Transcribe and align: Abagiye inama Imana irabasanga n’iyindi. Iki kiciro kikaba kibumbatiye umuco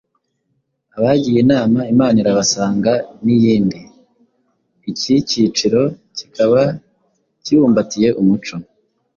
Abagiye 0.97 1.39
inama 1.45 1.79
Imana 1.93 2.15
irabasanga 2.21 2.93
n’iyindi. 3.23 3.79
Iki 4.91 5.13
kiciro 5.29 5.81
kikaba 6.17 6.61
kibumbatiye 7.43 8.09
umuco 8.21 8.55